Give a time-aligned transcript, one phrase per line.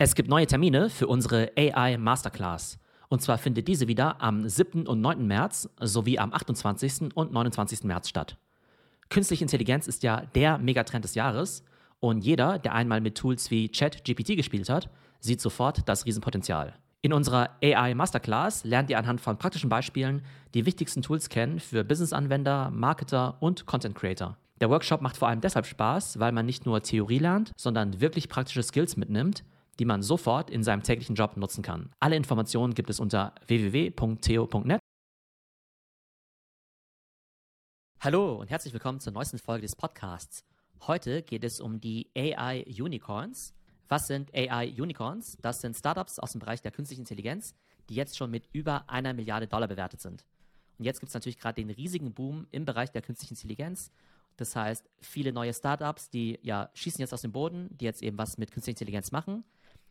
[0.00, 2.78] Es gibt neue Termine für unsere AI Masterclass.
[3.08, 4.86] Und zwar findet diese wieder am 7.
[4.86, 5.26] und 9.
[5.26, 7.16] März sowie am 28.
[7.16, 7.82] und 29.
[7.82, 8.36] März statt.
[9.08, 11.64] Künstliche Intelligenz ist ja der Megatrend des Jahres
[11.98, 14.88] und jeder, der einmal mit Tools wie ChatGPT gespielt hat,
[15.18, 16.74] sieht sofort das Riesenpotenzial.
[17.02, 20.22] In unserer AI Masterclass lernt ihr anhand von praktischen Beispielen
[20.54, 24.36] die wichtigsten Tools kennen für Business-Anwender, Marketer und Content Creator.
[24.60, 28.28] Der Workshop macht vor allem deshalb Spaß, weil man nicht nur Theorie lernt, sondern wirklich
[28.28, 29.42] praktische Skills mitnimmt,
[29.78, 31.90] die man sofort in seinem täglichen Job nutzen kann.
[32.00, 34.80] Alle Informationen gibt es unter www.theo.net.
[38.00, 40.44] Hallo und herzlich willkommen zur neuesten Folge des Podcasts.
[40.86, 43.54] Heute geht es um die AI Unicorns.
[43.88, 45.36] Was sind AI Unicorns?
[45.42, 47.54] Das sind Startups aus dem Bereich der künstlichen Intelligenz,
[47.88, 50.24] die jetzt schon mit über einer Milliarde Dollar bewertet sind.
[50.78, 53.90] Und jetzt gibt es natürlich gerade den riesigen Boom im Bereich der künstlichen Intelligenz.
[54.36, 58.16] Das heißt, viele neue Startups, die ja schießen jetzt aus dem Boden, die jetzt eben
[58.18, 59.42] was mit künstlicher Intelligenz machen.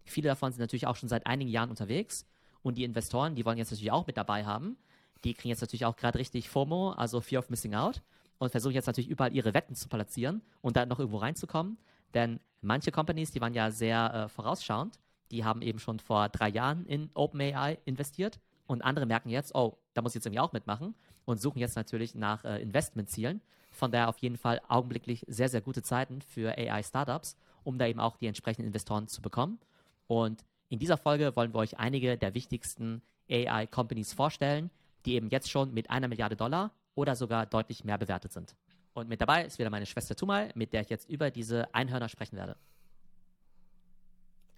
[0.10, 2.26] Viele davon sind natürlich auch schon seit einigen Jahren unterwegs
[2.62, 4.78] und die Investoren, die wollen jetzt natürlich auch mit dabei haben.
[5.24, 8.02] Die kriegen jetzt natürlich auch gerade richtig FOMO, also Fear of Missing Out
[8.38, 11.78] und versuchen jetzt natürlich überall ihre Wetten zu platzieren und da noch irgendwo reinzukommen.
[12.14, 15.00] Denn manche Companies, die waren ja sehr äh, vorausschauend,
[15.32, 19.78] die haben eben schon vor drei Jahren in OpenAI investiert und andere merken jetzt, oh,
[19.94, 23.42] da muss ich jetzt irgendwie auch mitmachen und suchen jetzt natürlich nach äh, Investmentzielen.
[23.72, 28.00] Von daher auf jeden Fall augenblicklich sehr, sehr gute Zeiten für AI-Startups, um da eben
[28.00, 29.60] auch die entsprechenden Investoren zu bekommen.
[30.08, 34.70] Und in dieser Folge wollen wir euch einige der wichtigsten AI-Companies vorstellen,
[35.06, 38.56] die eben jetzt schon mit einer Milliarde Dollar oder sogar deutlich mehr bewertet sind.
[38.94, 42.10] Und mit dabei ist wieder meine Schwester Tumal, mit der ich jetzt über diese Einhörner
[42.10, 42.58] sprechen werde.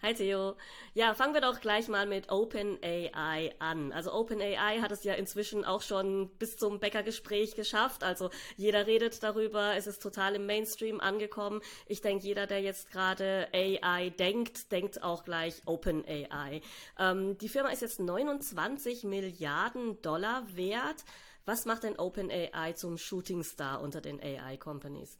[0.02, 0.55] Hi Theo.
[0.94, 3.92] Ja, fangen wir doch gleich mal mit OpenAI an.
[3.92, 8.06] Also OpenAI hat es ja inzwischen auch schon bis zum Bäckergespräch geschafft.
[8.06, 9.75] Also jeder redet darüber.
[9.75, 11.59] Es ist total im Mainstream angekommen.
[11.86, 16.61] Ich denke, jeder, der jetzt gerade AI denkt, denkt auch gleich OpenAI.
[16.97, 21.03] Ähm, die Firma ist jetzt 29 Milliarden Dollar wert.
[21.44, 25.19] Was macht denn OpenAI zum Shooting Star unter den AI Companies?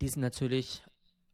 [0.00, 0.82] Die sind natürlich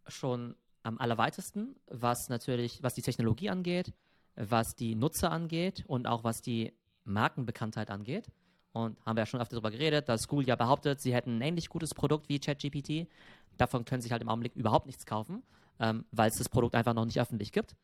[0.08, 3.92] schon am allerweitesten, was natürlich, was die Technologie angeht,
[4.36, 6.72] was die Nutzer angeht und auch was die
[7.04, 8.30] Markenbekanntheit angeht.
[8.72, 11.42] Und haben wir ja schon öfter darüber geredet, dass Google ja behauptet, sie hätten ein
[11.42, 13.08] ähnlich gutes Produkt wie ChatGPT.
[13.56, 15.42] Davon können sich halt im Augenblick überhaupt nichts kaufen,
[15.80, 17.74] ähm, weil es das Produkt einfach noch nicht öffentlich gibt.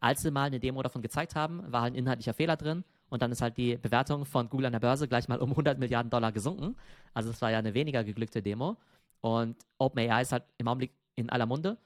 [0.00, 3.22] Als sie mal eine Demo davon gezeigt haben, war halt ein inhaltlicher Fehler drin und
[3.22, 6.10] dann ist halt die Bewertung von Google an der Börse gleich mal um 100 Milliarden
[6.10, 6.76] Dollar gesunken.
[7.14, 8.76] Also es war ja eine weniger geglückte Demo.
[9.20, 11.78] Und OpenAI ist halt im Augenblick in aller Munde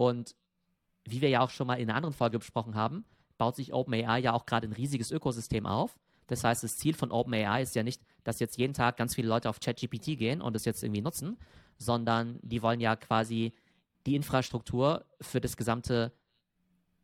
[0.00, 0.34] und
[1.04, 3.04] wie wir ja auch schon mal in einer anderen Folge besprochen haben,
[3.36, 5.98] baut sich OpenAI ja auch gerade ein riesiges Ökosystem auf.
[6.26, 9.28] Das heißt, das Ziel von OpenAI ist ja nicht, dass jetzt jeden Tag ganz viele
[9.28, 11.36] Leute auf ChatGPT gehen und es jetzt irgendwie nutzen,
[11.76, 13.52] sondern die wollen ja quasi
[14.06, 16.14] die Infrastruktur für das gesamte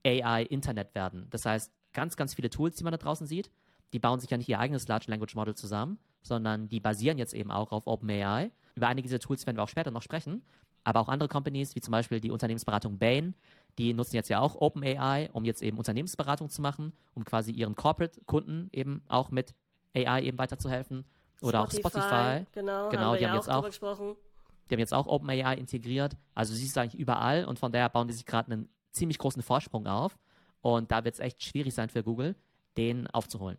[0.07, 1.27] AI-Internet werden.
[1.29, 3.51] Das heißt, ganz, ganz viele Tools, die man da draußen sieht,
[3.93, 7.35] die bauen sich ja nicht ihr eigenes Large Language Model zusammen, sondern die basieren jetzt
[7.35, 8.53] eben auch auf OpenAI.
[8.75, 10.43] Über einige dieser Tools werden wir auch später noch sprechen.
[10.87, 13.35] Aber auch andere Companies, wie zum Beispiel die Unternehmensberatung Bain,
[13.77, 17.75] die nutzen jetzt ja auch OpenAI, um jetzt eben Unternehmensberatung zu machen, um quasi ihren
[17.75, 19.57] Corporate-Kunden eben auch mit
[19.97, 21.05] AI eben weiterzuhelfen.
[21.41, 22.47] Oder Spotify, auch Spotify.
[22.53, 24.15] Genau, genau haben die haben ja jetzt auch, gesprochen.
[24.71, 26.17] die haben jetzt auch OpenAI integriert.
[26.37, 29.43] Also sie ist eigentlich überall und von daher bauen die sich gerade einen ziemlich großen
[29.43, 30.17] Vorsprung auf.
[30.61, 32.37] Und da wird es echt schwierig sein für Google,
[32.77, 33.59] den aufzuholen.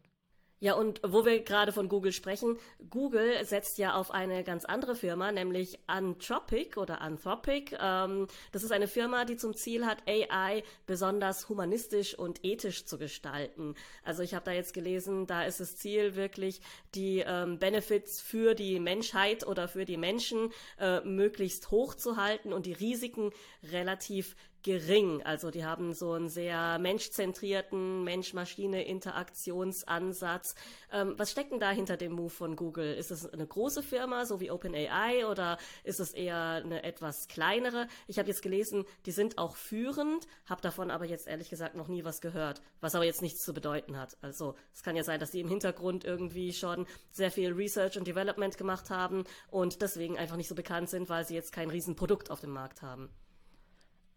[0.60, 2.58] Ja, und wo wir gerade von Google sprechen,
[2.90, 7.78] Google setzt ja auf eine ganz andere Firma, nämlich Anthropic oder Anthropic.
[7.80, 12.98] Ähm, das ist eine Firma, die zum Ziel hat, AI besonders humanistisch und ethisch zu
[12.98, 13.76] gestalten.
[14.04, 16.62] Also ich habe da jetzt gelesen, da ist das Ziel wirklich,
[16.96, 22.52] die ähm, Benefits für die Menschheit oder für die Menschen äh, möglichst hoch zu halten
[22.52, 23.32] und die Risiken
[23.72, 24.36] relativ
[24.68, 25.24] gering.
[25.24, 30.56] Also die haben so einen sehr menschzentrierten Mensch-Maschine-Interaktionsansatz.
[30.92, 32.94] Ähm, was steckt denn da hinter dem Move von Google?
[32.94, 37.88] Ist es eine große Firma, so wie OpenAI, oder ist es eher eine etwas kleinere?
[38.08, 41.88] Ich habe jetzt gelesen, die sind auch führend, habe davon aber jetzt ehrlich gesagt noch
[41.88, 44.18] nie was gehört, was aber jetzt nichts zu bedeuten hat.
[44.20, 48.06] Also es kann ja sein, dass die im Hintergrund irgendwie schon sehr viel Research und
[48.06, 52.32] Development gemacht haben und deswegen einfach nicht so bekannt sind, weil sie jetzt kein Riesenprodukt
[52.32, 53.10] auf dem Markt haben.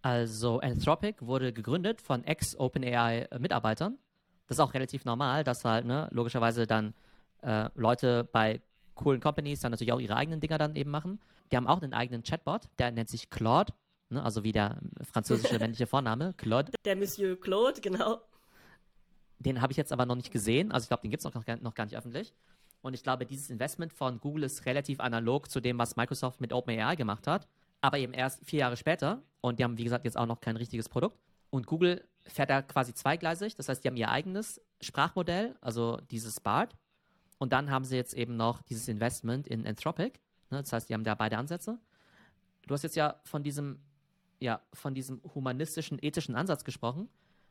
[0.02, 3.99] Also Anthropic wurde gegründet von Ex-OpenAI-Mitarbeitern.
[4.47, 6.94] Das ist auch relativ normal, dass halt ne, logischerweise dann
[7.43, 8.61] äh, Leute bei
[8.94, 11.20] coolen Companies dann natürlich auch ihre eigenen Dinger dann eben machen.
[11.52, 13.73] Die haben auch einen eigenen Chatbot, der nennt sich Claude,
[14.08, 16.73] ne, also wie der französische männliche Vorname, Claude.
[16.85, 18.20] Der Monsieur Claude, genau.
[19.38, 21.47] Den habe ich jetzt aber noch nicht gesehen, also ich glaube, den gibt es noch,
[21.61, 22.35] noch gar nicht öffentlich.
[22.82, 26.52] Und ich glaube, dieses Investment von Google ist relativ analog zu dem, was Microsoft mit
[26.52, 27.47] OpenAI gemacht hat
[27.81, 29.23] aber eben erst vier Jahre später.
[29.41, 31.19] Und die haben, wie gesagt, jetzt auch noch kein richtiges Produkt.
[31.50, 33.56] Und Google fährt er quasi zweigleisig.
[33.56, 36.77] Das heißt, die haben ihr eigenes Sprachmodell, also dieses BART.
[37.38, 40.21] Und dann haben sie jetzt eben noch dieses Investment in Anthropic.
[40.50, 40.59] Ne?
[40.61, 41.79] Das heißt, die haben da beide Ansätze.
[42.67, 43.81] Du hast jetzt ja von diesem,
[44.38, 47.09] ja, von diesem humanistischen, ethischen Ansatz gesprochen.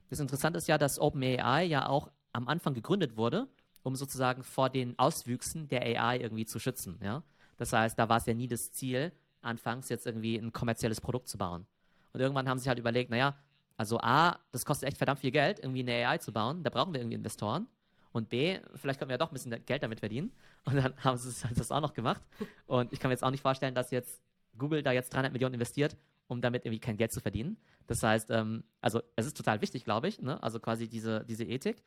[0.10, 3.48] Das Interessante ist ja, dass OpenAI ja auch am Anfang gegründet wurde,
[3.84, 7.00] um sozusagen vor den Auswüchsen der AI irgendwie zu schützen.
[7.04, 7.24] Ja?
[7.58, 9.12] Das heißt, da war es ja nie das Ziel,
[9.42, 11.66] anfangs jetzt irgendwie ein kommerzielles Produkt zu bauen.
[12.14, 13.36] Und irgendwann haben sie halt überlegt, naja,
[13.78, 16.94] also A, das kostet echt verdammt viel Geld, irgendwie eine AI zu bauen, da brauchen
[16.94, 17.68] wir irgendwie Investoren.
[18.12, 20.32] Und B, vielleicht können wir ja doch ein bisschen Geld damit verdienen.
[20.66, 22.22] Und dann haben sie das auch noch gemacht.
[22.66, 24.22] Und ich kann mir jetzt auch nicht vorstellen, dass jetzt
[24.58, 25.96] Google da jetzt 300 Millionen investiert,
[26.28, 27.58] um damit irgendwie kein Geld zu verdienen.
[27.88, 30.42] Das heißt, ähm, also es ist total wichtig, glaube ich, ne?
[30.44, 31.84] also quasi diese, diese Ethik.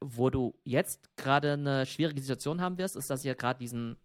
[0.00, 3.96] Wo du jetzt gerade eine schwierige Situation haben wirst, ist, dass ihr gerade diesen,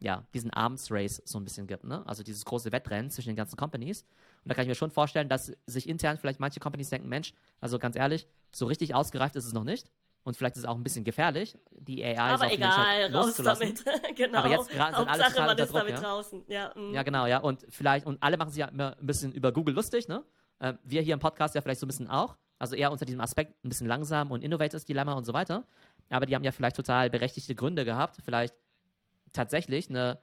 [0.00, 2.02] ja, diesen Arms Race so ein bisschen gibt, ne?
[2.06, 4.02] also dieses große Wettrennen zwischen den ganzen Companies.
[4.42, 7.32] Und da kann ich mir schon vorstellen, dass sich intern vielleicht manche Companies denken, Mensch,
[7.60, 9.90] also ganz ehrlich, so richtig ausgereift ist es noch nicht
[10.24, 13.84] und vielleicht ist es auch ein bisschen gefährlich, die AI Aber egal, raus damit.
[14.16, 14.38] genau.
[14.38, 16.00] Aber jetzt gerade sind alle total man ist damit ja?
[16.00, 16.44] draußen.
[16.48, 16.94] Ja, mm.
[16.94, 17.38] ja, genau, ja.
[17.38, 20.24] Und vielleicht, und alle machen sich ja immer ein bisschen über Google lustig, ne?
[20.60, 22.36] Äh, wir hier im Podcast ja vielleicht so ein bisschen auch.
[22.58, 25.64] Also eher unter diesem Aspekt ein bisschen langsam und Innovators Dilemma und so weiter.
[26.08, 28.54] Aber die haben ja vielleicht total berechtigte Gründe gehabt, vielleicht
[29.34, 30.18] tatsächlich eine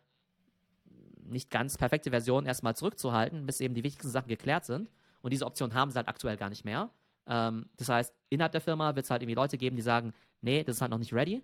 [1.23, 4.89] nicht ganz perfekte Version erstmal zurückzuhalten, bis eben die wichtigsten Sachen geklärt sind.
[5.21, 6.89] Und diese Option haben sie halt aktuell gar nicht mehr.
[7.27, 10.63] Ähm, das heißt, innerhalb der Firma wird es halt irgendwie Leute geben, die sagen, nee,
[10.63, 11.43] das ist halt noch nicht ready.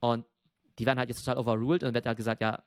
[0.00, 0.24] Und
[0.78, 2.62] die werden halt jetzt total overruled und wird halt gesagt, ja,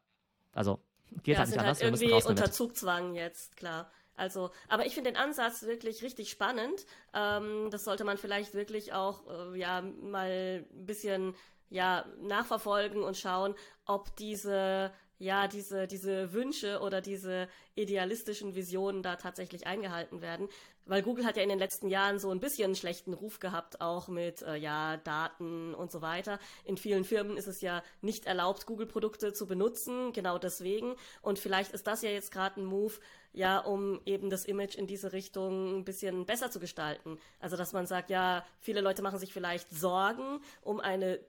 [0.51, 0.81] also
[1.23, 1.77] geht ja, halt nicht anders.
[1.77, 2.51] Halt wir müssen irgendwie raus unter.
[2.51, 3.89] Zugzwang jetzt, klar.
[4.15, 6.85] Also, aber ich finde den Ansatz wirklich richtig spannend.
[7.13, 11.33] Ähm, das sollte man vielleicht wirklich auch äh, ja mal ein bisschen
[11.71, 14.91] ja nachverfolgen und schauen, ob diese
[15.21, 20.49] ja, diese, diese Wünsche oder diese idealistischen Visionen da tatsächlich eingehalten werden.
[20.85, 23.81] Weil Google hat ja in den letzten Jahren so ein bisschen einen schlechten Ruf gehabt,
[23.81, 26.39] auch mit äh, ja, Daten und so weiter.
[26.63, 30.95] In vielen Firmen ist es ja nicht erlaubt, Google-Produkte zu benutzen, genau deswegen.
[31.21, 32.95] Und vielleicht ist das ja jetzt gerade ein Move,
[33.31, 37.19] ja, um eben das Image in diese Richtung ein bisschen besser zu gestalten.
[37.39, 41.19] Also, dass man sagt, ja, viele Leute machen sich vielleicht Sorgen um eine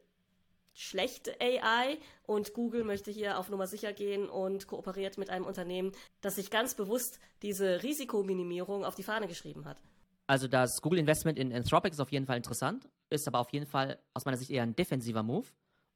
[0.74, 5.92] schlechte AI und Google möchte hier auf Nummer sicher gehen und kooperiert mit einem Unternehmen,
[6.20, 9.82] das sich ganz bewusst diese Risikominimierung auf die Fahne geschrieben hat.
[10.26, 13.66] Also das Google Investment in Anthropic ist auf jeden Fall interessant, ist aber auf jeden
[13.66, 15.48] Fall aus meiner Sicht eher ein defensiver Move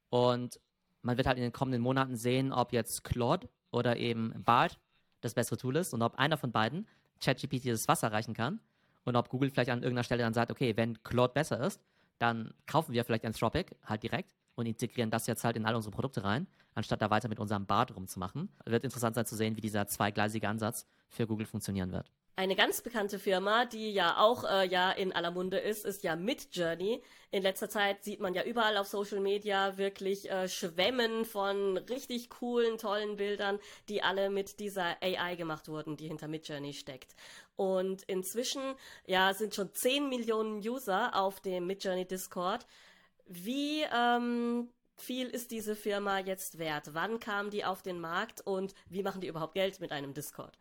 [0.09, 0.59] und
[1.01, 4.79] man wird halt in den kommenden Monaten sehen, ob jetzt Claude oder eben BART
[5.21, 6.87] das bessere Tool ist und ob einer von beiden
[7.21, 8.59] ChatGPT das Wasser reichen kann
[9.05, 11.81] und ob Google vielleicht an irgendeiner Stelle dann sagt, okay, wenn Claude besser ist,
[12.19, 15.93] dann kaufen wir vielleicht Anthropic halt direkt und integrieren das jetzt halt in all unsere
[15.93, 18.49] Produkte rein, anstatt da weiter mit unserem Bart rumzumachen.
[18.65, 22.11] Wird interessant sein zu sehen, wie dieser zweigleisige Ansatz für Google funktionieren wird.
[22.35, 26.15] Eine ganz bekannte Firma, die ja auch äh, ja in aller Munde ist, ist ja
[26.15, 27.01] Midjourney.
[27.31, 32.29] In letzter Zeit sieht man ja überall auf Social Media wirklich äh, Schwämmen von richtig
[32.29, 33.57] coolen, tollen Bildern,
[33.89, 37.15] die alle mit dieser AI gemacht wurden, die hinter Midjourney steckt.
[37.55, 38.61] Und inzwischen
[39.07, 42.67] ja sind schon 10 Millionen User auf dem Midjourney Discord.
[43.27, 46.93] Wie ähm, viel ist diese Firma jetzt wert?
[46.93, 50.57] Wann kam die auf den Markt und wie machen die überhaupt Geld mit einem Discord?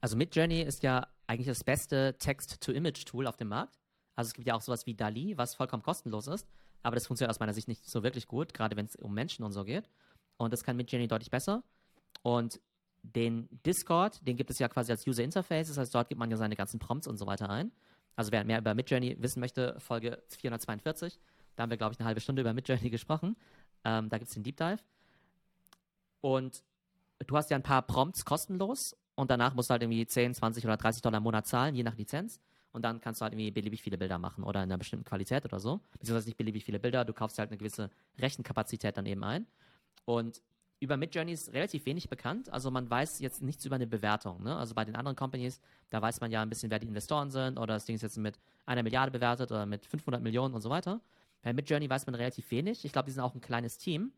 [0.00, 3.78] Also Midjourney ist ja eigentlich das beste Text-to-Image-Tool auf dem Markt.
[4.14, 6.46] Also es gibt ja auch sowas wie DALI, was vollkommen kostenlos ist,
[6.82, 9.44] aber das funktioniert aus meiner Sicht nicht so wirklich gut, gerade wenn es um Menschen
[9.44, 9.88] und so geht.
[10.36, 11.62] Und das kann Midjourney deutlich besser.
[12.22, 12.60] Und
[13.02, 16.30] den Discord, den gibt es ja quasi als User Interface, das heißt, dort gibt man
[16.30, 17.72] ja seine ganzen Prompts und so weiter ein.
[18.16, 21.20] Also wer mehr über Midjourney wissen möchte, Folge 442.
[21.56, 23.36] Da haben wir, glaube ich, eine halbe Stunde über Midjourney gesprochen.
[23.84, 24.78] Ähm, da gibt es den Deep Dive.
[26.20, 26.62] Und
[27.26, 30.64] du hast ja ein paar Prompts kostenlos und danach musst du halt irgendwie 10, 20
[30.64, 32.40] oder 30 Dollar im Monat zahlen, je nach Lizenz.
[32.72, 35.46] Und dann kannst du halt irgendwie beliebig viele Bilder machen oder in einer bestimmten Qualität
[35.46, 35.80] oder so.
[35.98, 39.46] Beziehungsweise nicht beliebig viele Bilder, du kaufst halt eine gewisse Rechenkapazität dann eben ein.
[40.04, 40.42] Und
[40.78, 42.52] über Midjourney ist relativ wenig bekannt.
[42.52, 44.42] Also man weiß jetzt nichts über eine Bewertung.
[44.42, 44.54] Ne?
[44.54, 47.58] Also bei den anderen Companies, da weiß man ja ein bisschen, wer die Investoren sind
[47.58, 50.68] oder das Ding ist jetzt mit einer Milliarde bewertet oder mit 500 Millionen und so
[50.68, 51.00] weiter.
[51.46, 52.84] Bei Midjourney weiß man relativ wenig.
[52.84, 54.10] Ich glaube, die sind auch ein kleines Team.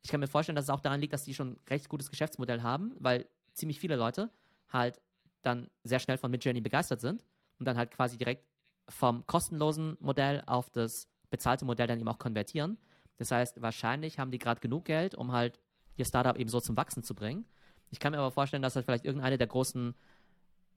[0.00, 2.08] Ich kann mir vorstellen, dass es auch daran liegt, dass die schon ein recht gutes
[2.08, 4.30] Geschäftsmodell haben, weil ziemlich viele Leute
[4.68, 5.00] halt
[5.42, 7.24] dann sehr schnell von Midjourney begeistert sind
[7.58, 8.46] und dann halt quasi direkt
[8.88, 12.78] vom kostenlosen Modell auf das bezahlte Modell dann eben auch konvertieren.
[13.16, 15.58] Das heißt, wahrscheinlich haben die gerade genug Geld, um halt
[15.96, 17.44] ihr Startup eben so zum Wachsen zu bringen.
[17.90, 19.96] Ich kann mir aber vorstellen, dass halt vielleicht irgendeine der großen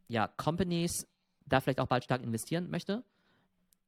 [0.07, 1.07] ja, Companies
[1.45, 3.03] da vielleicht auch bald stark investieren möchte.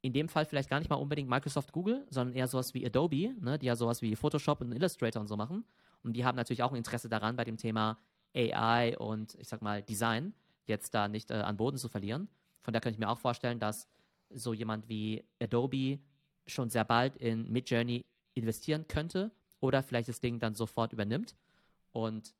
[0.04, 3.34] In dem Fall vielleicht gar nicht mal unbedingt Microsoft, Google, sondern eher sowas wie Adobe,
[3.40, 5.64] ne, die ja sowas wie Photoshop und Illustrator und so machen.
[6.02, 7.98] Und die haben natürlich auch ein Interesse daran, bei dem Thema
[8.34, 10.34] AI und ich sag mal Design
[10.66, 12.28] jetzt da nicht äh, an Boden zu verlieren.
[12.60, 13.88] Von daher könnte ich mir auch vorstellen, dass
[14.28, 16.00] so jemand wie Adobe
[16.46, 19.30] schon sehr bald in Midjourney investieren könnte
[19.60, 21.34] oder vielleicht das Ding dann sofort übernimmt.
[21.92, 22.34] Und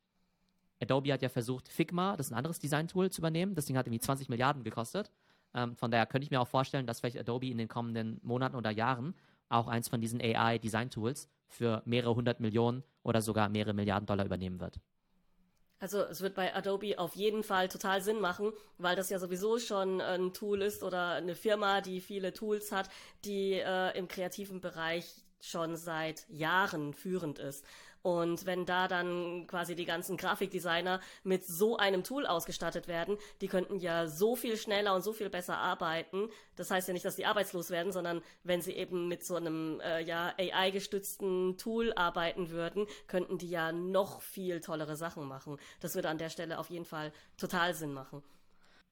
[0.82, 3.54] Adobe hat ja versucht, Figma, das ist ein anderes Design-Tool, zu übernehmen.
[3.54, 5.10] Das Ding hat irgendwie 20 Milliarden gekostet.
[5.54, 8.56] Ähm, von daher könnte ich mir auch vorstellen, dass vielleicht Adobe in den kommenden Monaten
[8.56, 9.14] oder Jahren
[9.48, 14.60] auch eins von diesen AI-Design-Tools für mehrere hundert Millionen oder sogar mehrere Milliarden Dollar übernehmen
[14.60, 14.80] wird.
[15.78, 19.58] Also es wird bei Adobe auf jeden Fall total Sinn machen, weil das ja sowieso
[19.58, 22.88] schon ein Tool ist oder eine Firma, die viele Tools hat,
[23.24, 25.04] die äh, im kreativen Bereich
[25.40, 27.66] schon seit Jahren führend ist.
[28.04, 33.48] Und wenn da dann quasi die ganzen Grafikdesigner mit so einem Tool ausgestattet werden, die
[33.48, 36.28] könnten ja so viel schneller und so viel besser arbeiten.
[36.54, 39.80] Das heißt ja nicht, dass die arbeitslos werden, sondern wenn sie eben mit so einem
[39.80, 45.56] äh, ja, AI-gestützten Tool arbeiten würden, könnten die ja noch viel tollere Sachen machen.
[45.80, 48.22] Das würde an der Stelle auf jeden Fall total Sinn machen.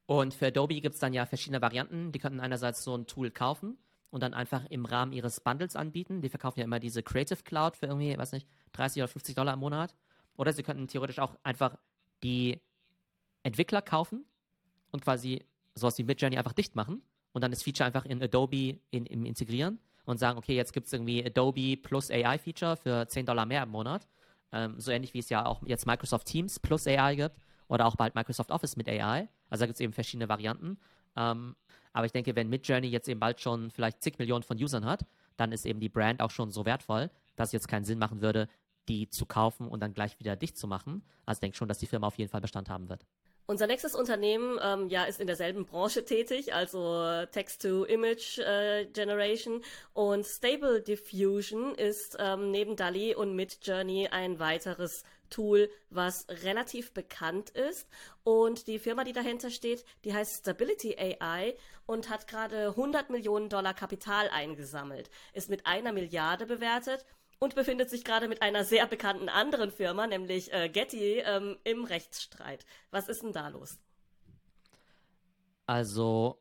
[0.07, 2.12] Und für Adobe gibt es dann ja verschiedene Varianten.
[2.12, 3.76] Die könnten einerseits so ein Tool kaufen
[4.12, 6.21] und dann einfach im Rahmen ihres Bundles anbieten.
[6.21, 9.54] Die verkaufen ja immer diese Creative Cloud für irgendwie, weiß nicht, 30 oder 50 Dollar
[9.54, 9.95] im Monat.
[10.37, 11.76] Oder sie könnten theoretisch auch einfach
[12.23, 12.61] die
[13.42, 14.26] Entwickler kaufen
[14.90, 17.02] und quasi sowas wie Midjourney einfach dicht machen
[17.33, 20.87] und dann das Feature einfach in Adobe in, in integrieren und sagen, okay, jetzt gibt
[20.87, 24.07] es irgendwie Adobe plus AI-Feature für 10 Dollar mehr im Monat.
[24.52, 27.37] Ähm, so ähnlich wie es ja auch jetzt Microsoft Teams plus AI gibt
[27.69, 29.31] oder auch bald Microsoft Office mit AI.
[29.49, 30.78] Also da gibt es eben verschiedene Varianten.
[31.16, 31.57] Ähm,
[31.93, 35.05] aber ich denke, wenn Midjourney jetzt eben bald schon vielleicht zig Millionen von Usern hat,
[35.37, 38.21] dann ist eben die Brand auch schon so wertvoll, dass es jetzt keinen Sinn machen
[38.21, 38.49] würde,
[38.89, 41.03] die zu kaufen und dann gleich wieder dicht zu machen.
[41.27, 43.05] Also ich denke schon, dass die Firma auf jeden Fall Bestand haben wird.
[43.47, 49.61] Unser nächstes Unternehmen ähm, ja, ist in derselben Branche tätig, also Text-to-Image äh.
[49.93, 57.51] Und Stable Diffusion ist ähm, neben DALI und Midjourney ein weiteres Tool, was relativ bekannt
[57.51, 57.89] ist.
[58.23, 63.49] Und die Firma, die dahinter steht, die heißt Stability AI und hat gerade 100 Millionen
[63.49, 67.05] Dollar Kapital eingesammelt, ist mit einer Milliarde bewertet
[67.41, 71.85] und befindet sich gerade mit einer sehr bekannten anderen Firma, nämlich äh, Getty, ähm, im
[71.85, 72.65] Rechtsstreit.
[72.93, 73.81] Was ist denn da los?
[75.67, 76.41] Also,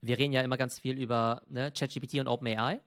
[0.00, 2.80] wir reden ja immer ganz viel über ne, ChatGPT und OpenAI.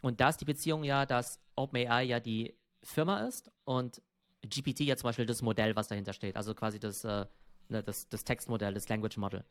[0.00, 4.02] Und da ist die Beziehung ja, dass OpenAI ja die Firma ist und
[4.42, 7.26] GPT ja zum Beispiel das Modell, was dahinter steht, also quasi das, äh,
[7.68, 9.44] ne, das, das Textmodell, das Language Model.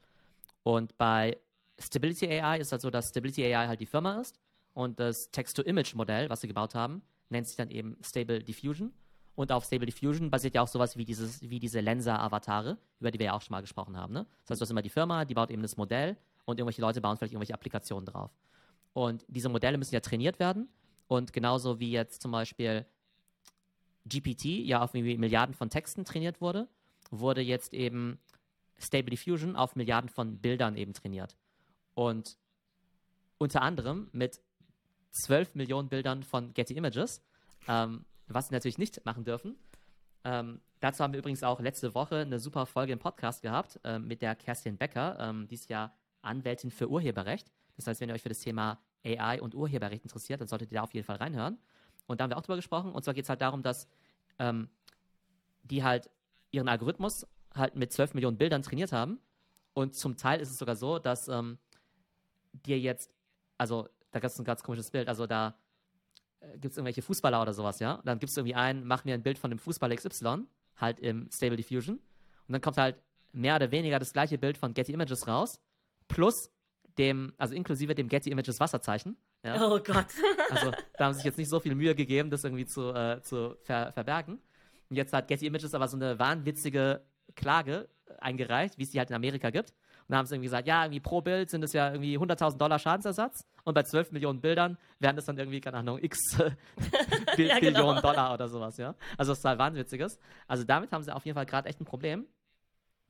[0.64, 1.38] Und bei
[1.80, 4.40] Stability AI ist halt so, dass Stability AI halt die Firma ist
[4.74, 8.94] und das Text-to-Image-Modell, was sie gebaut haben, nennt sich dann eben Stable Diffusion.
[9.36, 13.20] Und auf Stable Diffusion basiert ja auch sowas wie, dieses, wie diese Lensa-Avatare, über die
[13.20, 14.14] wir ja auch schon mal gesprochen haben.
[14.14, 14.26] Ne?
[14.42, 17.00] Das heißt, du hast immer die Firma, die baut eben das Modell und irgendwelche Leute
[17.00, 18.32] bauen vielleicht irgendwelche Applikationen drauf.
[18.94, 20.68] Und diese Modelle müssen ja trainiert werden.
[21.08, 22.86] Und genauso wie jetzt zum Beispiel
[24.10, 26.68] GPT ja auf Milliarden von Texten trainiert wurde,
[27.12, 28.20] wurde jetzt eben
[28.78, 31.38] Stable Diffusion auf Milliarden von Bildern eben trainiert.
[31.94, 32.38] Und
[33.38, 34.42] unter anderem mit
[35.12, 37.24] 12 Millionen Bildern von Getty Images,
[37.68, 39.58] ähm, was sie natürlich nicht machen dürfen.
[40.24, 44.00] Ähm, dazu haben wir übrigens auch letzte Woche eine super Folge im Podcast gehabt äh,
[44.00, 47.52] mit der Kerstin Becker, ähm, die ist ja Anwältin für Urheberrecht.
[47.78, 50.76] Das heißt, wenn ihr euch für das Thema AI und Urheberrecht interessiert, dann solltet ihr
[50.76, 51.58] da auf jeden Fall reinhören.
[52.10, 52.92] Und da haben wir auch drüber gesprochen.
[52.92, 53.88] Und zwar geht es halt darum, dass
[54.40, 54.70] ähm,
[55.64, 56.10] die halt
[56.50, 59.20] ihren Algorithmus halt mit 12 Millionen Bildern trainiert haben.
[59.74, 61.60] Und zum Teil ist es sogar so, dass ähm,
[62.52, 63.14] dir jetzt,
[63.60, 65.56] also da gibt es ein ganz komisches Bild, also da
[66.40, 68.02] äh, gibt es irgendwelche Fußballer oder sowas, ja.
[68.04, 70.48] Dann gibst du irgendwie ein, mach mir ein Bild von dem Fußballer XY,
[70.78, 71.98] halt im Stable Diffusion.
[71.98, 72.98] Und dann kommt halt
[73.32, 75.60] mehr oder weniger das gleiche Bild von Getty Images raus,
[76.08, 76.50] plus
[76.98, 79.16] dem, also inklusive dem Getty Images Wasserzeichen.
[79.44, 79.68] Ja.
[79.68, 80.08] Oh Gott.
[80.50, 83.22] also da haben sie sich jetzt nicht so viel Mühe gegeben, das irgendwie zu, äh,
[83.22, 84.40] zu ver verbergen.
[84.90, 87.02] Und jetzt hat Getty Images aber so eine wahnwitzige
[87.36, 87.88] Klage
[88.20, 89.70] eingereicht, wie es die halt in Amerika gibt.
[89.70, 92.58] Und da haben sie irgendwie gesagt, ja, irgendwie pro Bild sind es ja irgendwie 100.000
[92.58, 96.18] Dollar Schadensersatz und bei 12 Millionen Bildern wären das dann irgendwie, keine Ahnung, x
[97.36, 97.78] Bi ja, genau.
[97.80, 98.96] Billionen Dollar oder sowas, ja.
[99.18, 100.20] Also das ist halt wahnwitziges.
[100.48, 102.26] Also damit haben sie auf jeden Fall gerade echt ein Problem.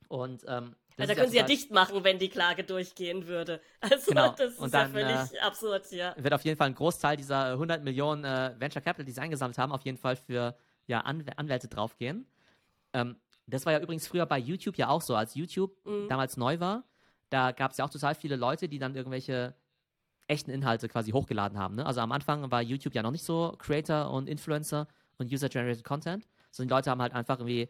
[0.08, 3.60] Und ähm, also da können sie ja dicht machen, wenn die Klage durchgehen würde.
[3.80, 4.34] Also genau.
[4.36, 6.14] das ist dann, ja völlig äh, absurd, ja.
[6.16, 9.58] Wird auf jeden Fall ein Großteil dieser 100 Millionen äh, Venture Capital, die sie eingesammelt
[9.58, 10.54] haben, auf jeden Fall für
[10.86, 12.26] ja, An Anwälte draufgehen.
[12.92, 13.16] Ähm,
[13.46, 16.08] das war ja übrigens früher bei YouTube ja auch so, als YouTube mhm.
[16.08, 16.84] damals neu war.
[17.30, 19.54] Da gab es ja auch total viele Leute, die dann irgendwelche
[20.26, 21.76] echten Inhalte quasi hochgeladen haben.
[21.76, 21.86] Ne?
[21.86, 24.86] Also am Anfang war YouTube ja noch nicht so Creator und Influencer
[25.18, 27.68] und User-Generated Content, sondern die Leute haben halt einfach irgendwie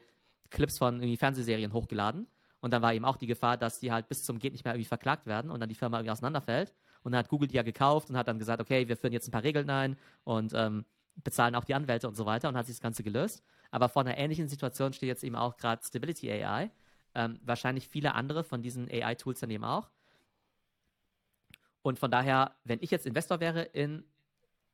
[0.51, 2.27] Clips von irgendwie Fernsehserien hochgeladen.
[2.61, 4.75] Und dann war eben auch die Gefahr, dass die halt bis zum Geht nicht mehr
[4.75, 6.75] irgendwie verklagt werden und dann die Firma irgendwie auseinanderfällt.
[7.03, 9.29] Und dann hat Google die ja gekauft und hat dann gesagt, okay, wir führen jetzt
[9.29, 10.85] ein paar Regeln ein und ähm,
[11.17, 13.43] bezahlen auch die Anwälte und so weiter und hat sich das Ganze gelöst.
[13.71, 16.71] Aber vor einer ähnlichen Situation steht jetzt eben auch gerade Stability AI.
[17.15, 19.91] Ähm, wahrscheinlich viele andere von diesen AI-Tools dann eben auch.
[21.83, 24.05] Und von daher, wenn ich jetzt Investor wäre in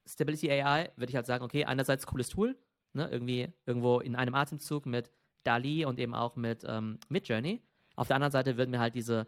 [0.06, 2.56] Stability AI, würde ich halt sagen, okay, einerseits cooles Tool,
[2.92, 5.10] ne, irgendwie irgendwo in einem Atemzug mit
[5.44, 7.62] DALI und eben auch mit ähm, Midjourney.
[7.96, 9.26] Auf der anderen Seite würden mir halt diese,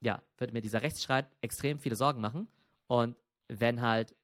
[0.00, 2.48] ja, würde mir dieser Rechtsstreit extrem viele Sorgen machen.
[2.86, 3.16] Und
[3.48, 4.14] wenn halt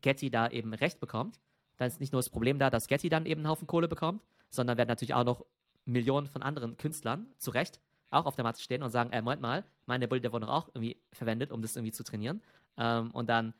[0.00, 1.38] Getty da eben Recht bekommt,
[1.76, 4.22] dann ist nicht nur das Problem da, dass Getty dann eben einen Haufen Kohle bekommt,
[4.50, 5.44] sondern werden natürlich auch noch
[5.84, 7.80] Millionen von anderen Künstlern zu Recht
[8.12, 11.00] auch auf der Matte stehen und sagen, äh, Moment mal, meine Bilder wurden auch irgendwie
[11.12, 12.42] verwendet, um das irgendwie zu trainieren.
[12.76, 13.54] Ähm, und dann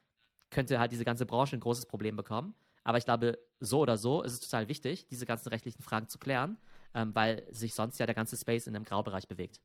[0.51, 2.55] könnte halt diese ganze Branche ein großes Problem bekommen.
[2.85, 6.19] Aber ich glaube, so oder so ist es total wichtig, diese ganzen rechtlichen Fragen zu
[6.19, 6.59] klären,
[6.95, 9.61] ähm, weil sich sonst ja der ganze Space in einem Graubereich bewegt.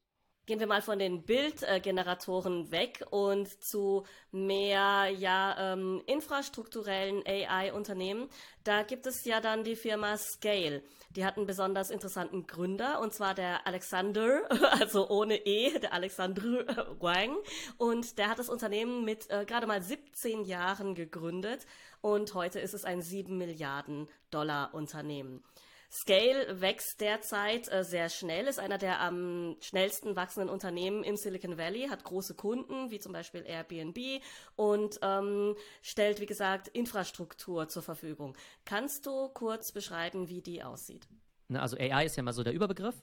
[0.47, 8.29] Gehen wir mal von den Bildgeneratoren weg und zu mehr ja, ähm, infrastrukturellen AI-Unternehmen.
[8.63, 10.83] Da gibt es ja dann die Firma Scale.
[11.09, 16.95] Die hat einen besonders interessanten Gründer, und zwar der Alexander, also ohne E, der Alexander
[17.01, 17.35] Wang.
[17.77, 21.65] Und der hat das Unternehmen mit äh, gerade mal 17 Jahren gegründet
[21.99, 25.43] und heute ist es ein 7 Milliarden Dollar Unternehmen.
[25.89, 31.57] Scale wächst derzeit äh, sehr schnell, ist einer der am schnellsten wachsenden Unternehmen im Silicon
[31.57, 34.21] Valley, hat große Kunden, wie zum Beispiel Airbnb
[34.55, 38.35] und ähm, stellt, wie gesagt, Infrastruktur zur Verfügung.
[38.65, 41.07] Kannst du kurz beschreiben, wie die aussieht?
[41.53, 43.01] Also AI ist ja mal so der Überbegriff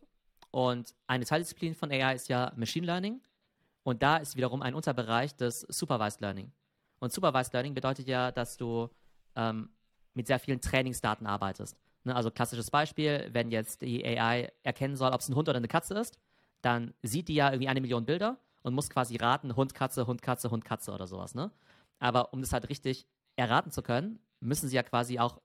[0.50, 3.22] und eine Teildisziplin von AI ist ja Machine Learning
[3.82, 6.52] und da ist wiederum ein Unterbereich des Supervised Learning.
[6.98, 8.90] Und Supervised Learning bedeutet ja, dass du
[9.36, 9.70] ähm,
[10.12, 11.76] mit sehr vielen Trainingsdaten arbeitest.
[12.04, 15.56] Ne, also klassisches Beispiel, wenn jetzt die AI erkennen soll, ob es ein Hund oder
[15.56, 16.18] eine Katze ist,
[16.60, 20.20] dann sieht die ja irgendwie eine Million Bilder und muss quasi raten, Hund, Katze, Hund,
[20.22, 21.34] Katze, Hund, Katze oder sowas.
[21.34, 21.50] Ne?
[21.98, 23.06] Aber um das halt richtig
[23.36, 25.40] erraten zu können, müssen sie ja quasi auch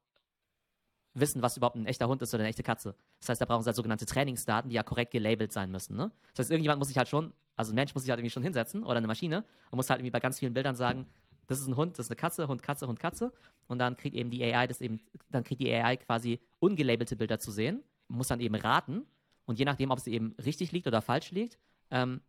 [1.13, 2.95] wissen, was überhaupt ein echter Hund ist oder eine echte Katze.
[3.19, 5.95] Das heißt, da brauchen sie halt sogenannte Trainingsdaten, die ja korrekt gelabelt sein müssen.
[5.95, 6.11] Ne?
[6.33, 8.43] Das heißt, irgendjemand muss sich halt schon, also ein Mensch muss sich halt irgendwie schon
[8.43, 11.07] hinsetzen oder eine Maschine und muss halt irgendwie bei ganz vielen Bildern sagen,
[11.49, 13.33] das ist ein Hund, das ist eine Katze, Hund, Katze, Hund, Katze.
[13.67, 17.39] Und dann kriegt eben die AI das eben, dann kriegt die AI quasi ungelabelte Bilder
[17.39, 19.07] zu sehen, muss dann eben raten.
[19.45, 21.57] Und je nachdem, ob sie eben richtig liegt oder falsch liegt,
[21.89, 22.21] ähm,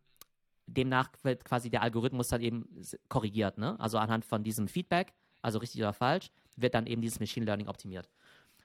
[0.65, 2.67] demnach wird quasi der Algorithmus dann eben
[3.09, 3.59] korrigiert.
[3.59, 3.79] Ne?
[3.79, 7.67] Also anhand von diesem Feedback, also richtig oder falsch, wird dann eben dieses Machine Learning
[7.67, 8.09] optimiert.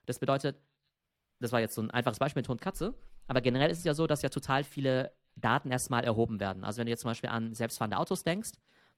[0.07, 0.57] Das bedeutet,
[1.39, 2.95] das war jetzt so ein einfaches Beispiel mit Hund, Katze,
[3.27, 6.65] aber generell ist es ja so, dass ja total viele Daten erstmal erhoben werden.
[6.65, 8.53] Also wenn du jetzt zum Beispiel an selbstfahrende Autos denkst,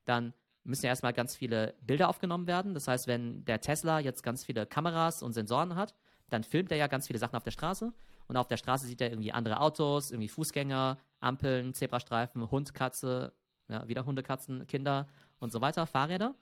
[0.05, 2.75] dann müssen ja erstmal ganz viele Bilder aufgenommen werden.
[2.75, 5.95] Das heißt, wenn der Tesla jetzt ganz viele Kameras und Sensoren hat,
[6.29, 7.93] dann filmt er ja ganz viele Sachen auf der Straße.
[8.27, 13.33] Und auf der Straße sieht er irgendwie andere Autos, irgendwie Fußgänger, Ampeln, Zebrastreifen, Hund, Katze,
[13.69, 16.35] ja, wieder Hunde, Katzen, Kinder und so weiter, Fahrräder.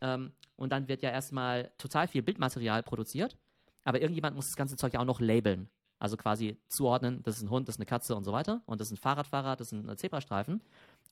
[0.00, 3.36] Ähm, und dann wird ja erstmal total viel Bildmaterial produziert.
[3.84, 5.68] Aber irgendjemand muss das ganze Zeug ja auch noch labeln.
[5.98, 8.62] Also quasi zuordnen, das ist ein Hund, das ist eine Katze und so weiter.
[8.66, 10.62] Und das ist ein Fahrradfahrer, das ist ein Zebrastreifen.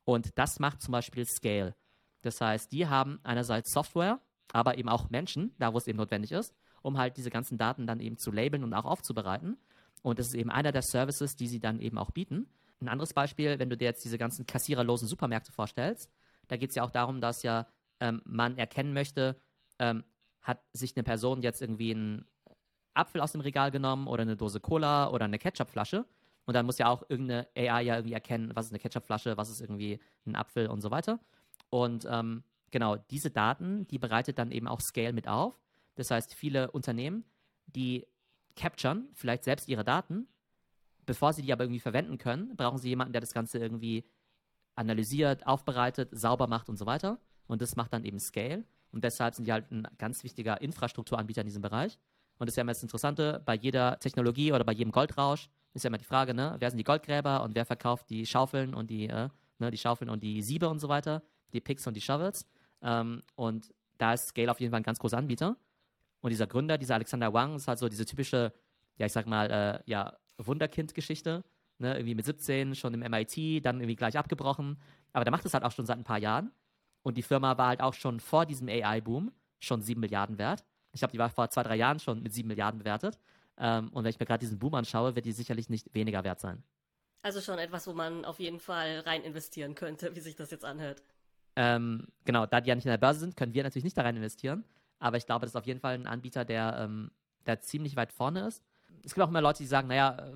[0.04, 1.74] Und das macht zum Beispiel Scale.
[2.22, 4.20] Das heißt, die haben einerseits Software,
[4.52, 7.86] aber eben auch Menschen, da wo es eben notwendig ist, um halt diese ganzen Daten
[7.86, 9.58] dann eben zu labeln und auch aufzubereiten.
[10.02, 12.48] Und das ist eben einer der Services, die sie dann eben auch bieten.
[12.80, 16.10] Ein anderes Beispiel, wenn du dir jetzt diese ganzen kassiererlosen Supermärkte vorstellst,
[16.48, 17.66] da geht es ja auch darum, dass ja
[18.00, 19.36] ähm, man erkennen möchte,
[19.78, 20.04] ähm,
[20.42, 22.26] hat sich eine Person jetzt irgendwie einen
[22.94, 26.04] Apfel aus dem Regal genommen oder eine Dose Cola oder eine Ketchupflasche.
[26.44, 29.48] Und dann muss ja auch irgendeine AI ja irgendwie erkennen, was ist eine Ketchupflasche, was
[29.48, 31.20] ist irgendwie ein Apfel und so weiter.
[31.72, 35.58] Und ähm, genau, diese Daten, die bereitet dann eben auch Scale mit auf.
[35.94, 37.24] Das heißt, viele Unternehmen,
[37.64, 38.06] die
[38.56, 40.28] capturen vielleicht selbst ihre Daten,
[41.06, 44.04] bevor sie die aber irgendwie verwenden können, brauchen sie jemanden, der das Ganze irgendwie
[44.74, 47.18] analysiert, aufbereitet, sauber macht und so weiter.
[47.46, 48.64] Und das macht dann eben Scale.
[48.90, 51.98] Und deshalb sind die halt ein ganz wichtiger Infrastrukturanbieter in diesem Bereich.
[52.38, 55.84] Und das ist ja immer das Interessante, bei jeder Technologie oder bei jedem Goldrausch ist
[55.84, 58.90] ja immer die Frage, ne, wer sind die Goldgräber und wer verkauft die Schaufeln und
[58.90, 62.00] die, äh, ne, die Schaufeln und die Siebe und so weiter die Picks und die
[62.00, 62.46] Shovels.
[62.82, 65.56] Ähm, und da ist Scale auf jeden Fall ein ganz großer Anbieter.
[66.20, 68.52] Und dieser Gründer, dieser Alexander Wang, ist halt so diese typische,
[68.96, 71.44] ja, ich sag mal, äh, ja, Wunderkind-Geschichte.
[71.78, 71.94] Ne?
[71.94, 74.80] Irgendwie mit 17 schon im MIT, dann irgendwie gleich abgebrochen.
[75.12, 76.52] Aber der macht es halt auch schon seit ein paar Jahren.
[77.02, 80.64] Und die Firma war halt auch schon vor diesem AI-Boom schon 7 Milliarden wert.
[80.92, 83.18] Ich glaube, die war vor zwei, drei Jahren schon mit 7 Milliarden bewertet.
[83.58, 86.40] Ähm, und wenn ich mir gerade diesen Boom anschaue, wird die sicherlich nicht weniger wert
[86.40, 86.62] sein.
[87.22, 90.64] Also schon etwas, wo man auf jeden Fall rein investieren könnte, wie sich das jetzt
[90.64, 91.02] anhört.
[91.56, 94.02] Ähm, genau, da die ja nicht in der Börse sind, können wir natürlich nicht da
[94.02, 94.64] rein investieren.
[94.98, 97.10] Aber ich glaube, das ist auf jeden Fall ein Anbieter, der, ähm,
[97.46, 98.62] der ziemlich weit vorne ist.
[99.04, 100.32] Es gibt auch immer Leute, die sagen, naja, äh,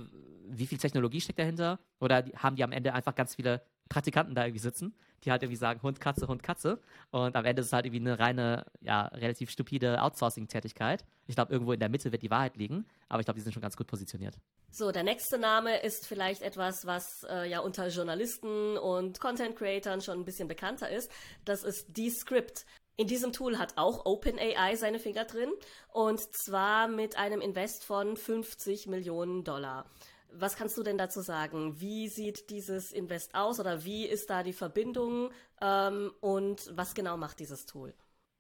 [0.49, 1.79] wie viel Technologie steckt dahinter?
[2.01, 5.43] Oder die, haben die am Ende einfach ganz viele Praktikanten da irgendwie sitzen, die halt
[5.43, 6.81] irgendwie sagen Hund, Katze, Hund, Katze.
[7.11, 11.05] Und am Ende ist es halt irgendwie eine reine, ja, relativ stupide Outsourcing-Tätigkeit.
[11.27, 13.53] Ich glaube, irgendwo in der Mitte wird die Wahrheit liegen, aber ich glaube, die sind
[13.53, 14.39] schon ganz gut positioniert.
[14.71, 20.01] So, der nächste Name ist vielleicht etwas, was äh, ja unter Journalisten und Content Creatern
[20.01, 21.11] schon ein bisschen bekannter ist.
[21.45, 22.67] Das ist Descript.
[22.99, 25.51] In diesem Tool hat auch OpenAI seine Finger drin
[25.93, 29.91] und zwar mit einem Invest von 50 Millionen Dollar.
[30.39, 31.81] Was kannst du denn dazu sagen?
[31.81, 37.17] Wie sieht dieses Invest aus oder wie ist da die Verbindung ähm, und was genau
[37.17, 37.95] macht dieses Tool?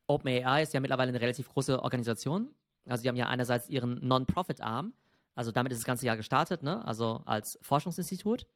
[0.06, 2.54] OpenAI ist ja mittlerweile eine relativ große Organisation.
[2.86, 4.92] Also die haben ja einerseits ihren Non-Profit-Arm,
[5.34, 6.84] also damit ist das ganze Jahr gestartet, ne?
[6.86, 8.46] also als Forschungsinstitut.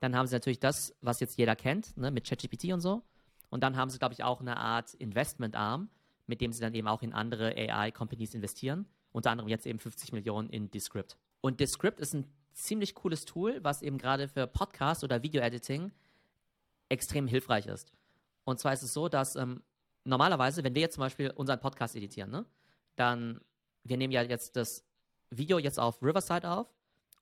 [0.00, 2.10] Dann haben sie natürlich das, was jetzt jeder kennt, ne?
[2.10, 3.02] mit ChatGPT und so.
[3.50, 5.88] Und dann haben sie, glaube ich, auch eine Art Investment-Arm,
[6.26, 8.86] mit dem sie dann eben auch in andere AI-Companies investieren.
[9.12, 11.16] Unter anderem jetzt eben 50 Millionen in Descript.
[11.40, 15.92] Und Descript ist ein ziemlich cooles Tool, was eben gerade für Podcast oder Video-Editing
[16.88, 17.92] extrem hilfreich ist.
[18.44, 19.62] Und zwar ist es so, dass ähm,
[20.04, 22.44] normalerweise, wenn wir jetzt zum Beispiel unseren Podcast editieren, ne,
[22.96, 23.40] dann,
[23.82, 24.84] wir nehmen ja jetzt das
[25.30, 26.72] Video jetzt auf Riverside auf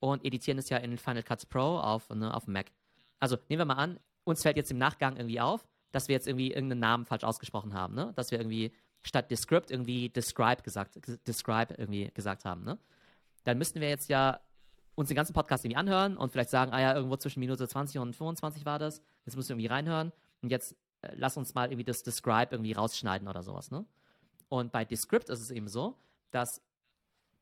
[0.01, 2.67] und editieren es ja in Final Cuts Pro auf, ne, auf Mac.
[3.19, 6.27] Also nehmen wir mal an, uns fällt jetzt im Nachgang irgendwie auf, dass wir jetzt
[6.27, 8.13] irgendwie irgendeinen Namen falsch ausgesprochen haben, ne?
[8.17, 12.79] Dass wir irgendwie statt Descript irgendwie Describe gesagt, Describe irgendwie gesagt haben, ne?
[13.45, 14.41] Dann müssten wir jetzt ja
[14.95, 17.99] uns den ganzen Podcast irgendwie anhören und vielleicht sagen, ah ja, irgendwo zwischen Minute 20
[18.01, 19.03] und 25 war das.
[19.25, 22.73] Jetzt müssen wir irgendwie reinhören und jetzt äh, lass uns mal irgendwie das Describe irgendwie
[22.73, 23.85] rausschneiden oder sowas, ne?
[24.49, 25.97] Und bei Descript ist es eben so,
[26.31, 26.61] dass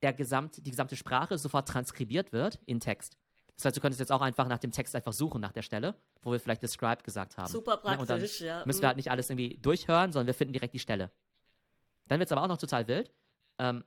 [0.02, 3.16] der gesamt, die gesamte Sprache sofort transkribiert wird in Text.
[3.56, 5.94] Das heißt, du könntest jetzt auch einfach nach dem Text einfach suchen, nach der Stelle,
[6.22, 7.48] wo wir vielleicht Describe gesagt haben.
[7.48, 8.46] Super praktisch, ne?
[8.46, 8.62] ja.
[8.64, 11.10] Müssen wir halt nicht alles irgendwie durchhören, sondern wir finden direkt die Stelle.
[12.06, 13.12] Dann wird es aber auch noch total wild.
[13.58, 13.84] Ähm,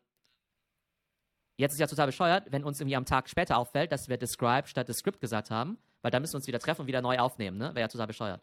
[1.58, 4.68] Jetzt ist ja total bescheuert, wenn uns irgendwie am Tag später auffällt, dass wir Describe
[4.68, 7.58] statt Descript gesagt haben, weil dann müssen wir uns wieder treffen und wieder neu aufnehmen,
[7.58, 7.70] ne?
[7.70, 8.42] Wäre ja total bescheuert.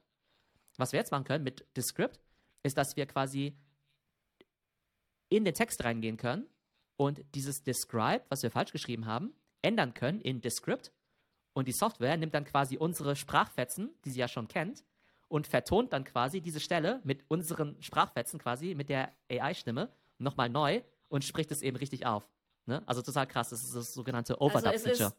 [0.76, 2.20] Was wir jetzt machen können mit Descript,
[2.62, 3.56] ist, dass wir quasi
[5.28, 6.46] in den Text reingehen können
[6.96, 10.92] und dieses Describe, was wir falsch geschrieben haben, ändern können in Descript
[11.52, 14.84] und die Software nimmt dann quasi unsere Sprachfetzen, die sie ja schon kennt,
[15.28, 20.82] und vertont dann quasi diese Stelle mit unseren Sprachfetzen quasi, mit der AI-Stimme nochmal neu
[21.08, 22.28] und spricht es eben richtig auf.
[22.70, 22.82] Ne?
[22.86, 25.06] Also total krass, das ist das sogenannte Overdub-Feature.
[25.06, 25.14] Also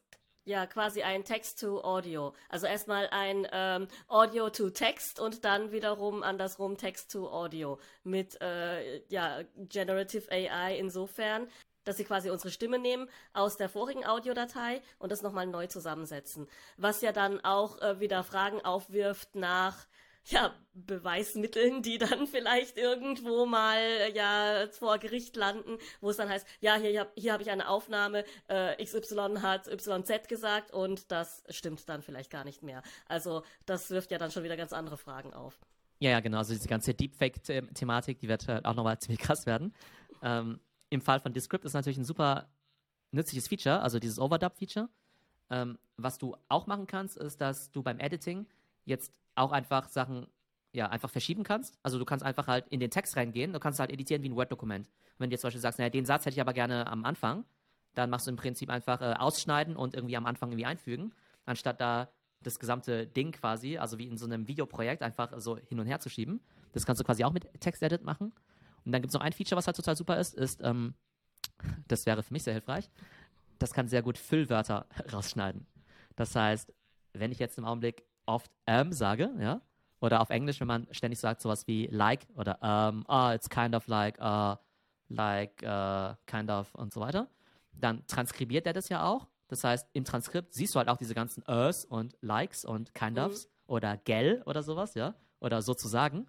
[0.46, 2.34] ja, quasi ein Text-to-Audio.
[2.48, 10.78] Also erstmal ein ähm, Audio-to-Text und dann wiederum andersrum Text-to-Audio mit äh, ja, Generative AI
[10.78, 11.50] insofern,
[11.84, 16.48] dass sie quasi unsere Stimme nehmen aus der vorigen Audiodatei und das nochmal neu zusammensetzen.
[16.78, 19.88] Was ja dann auch äh, wieder Fragen aufwirft nach
[20.26, 26.48] ja, Beweismitteln, die dann vielleicht irgendwo mal ja vor Gericht landen, wo es dann heißt,
[26.60, 31.88] ja, hier, hier habe ich eine Aufnahme, äh, XY hat YZ gesagt und das stimmt
[31.90, 32.84] dann vielleicht gar nicht mehr.
[33.08, 35.60] Also das wirft ja dann schon wieder ganz andere Fragen auf.
[36.00, 36.40] Ja, ja, genau.
[36.40, 39.74] Also diese ganze Deepfake-Thematik, die wird halt auch nochmal ziemlich krass werden.
[40.24, 42.50] Ähm, Im Fall von Descript ist natürlich ein super
[43.12, 44.90] nützliches Feature, also dieses Overdub-Feature.
[45.50, 48.48] Ähm, was du auch machen kannst, ist, dass du beim Editing
[48.86, 50.28] jetzt auch einfach Sachen
[50.74, 51.78] ja, einfach verschieben kannst.
[51.84, 54.36] Also du kannst einfach halt in den Text reingehen, du kannst halt editieren wie ein
[54.36, 54.90] Word-Dokument.
[55.18, 57.46] Wenn du jetzt zum Beispiel sagst, naja, den Satz hätte ich aber gerne am Anfang,
[57.94, 61.14] dann machst du im Prinzip einfach äh, ausschneiden und irgendwie am Anfang irgendwie einfügen,
[61.46, 62.10] anstatt da
[62.42, 66.00] das gesamte Ding quasi, also wie in so einem Videoprojekt, einfach so hin und her
[66.00, 66.42] zu schieben.
[66.72, 68.34] Das kannst du quasi auch mit Text-Edit machen.
[68.84, 70.96] Und dann gibt es noch ein Feature, was halt total super ist, ist, ähm,
[71.88, 72.90] das wäre für mich sehr hilfreich,
[73.60, 75.68] das kann sehr gut Füllwörter rausschneiden.
[76.16, 76.74] Das heißt,
[77.14, 79.62] wenn ich jetzt im Augenblick oft ähm sage, ja,
[80.00, 83.76] oder auf Englisch, wenn man ständig sagt sowas wie like oder um, oh, it's kind
[83.76, 84.56] of like, uh,
[85.10, 87.28] like, uh, kind of und so weiter,
[87.74, 89.28] dann transkribiert er das ja auch.
[89.48, 93.18] Das heißt, im Transkript siehst du halt auch diese ganzen Ers und Likes und kind
[93.18, 93.26] mhm.
[93.26, 96.28] ofs oder gel oder sowas, ja, oder sozusagen.